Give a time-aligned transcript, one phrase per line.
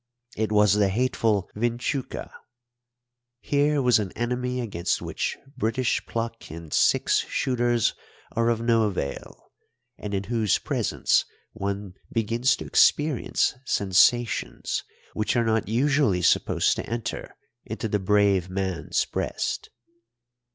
[0.35, 2.31] It was the hateful vinchuca.
[3.39, 7.93] Here was an enemy against which British pluck and six shooters
[8.31, 9.51] are of no avail,
[9.99, 14.83] and in whose presence one begins to experience sensations
[15.13, 19.69] which are not usually supposed to enter into the brave man's breast.